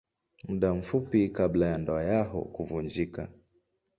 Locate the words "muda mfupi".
0.47-1.29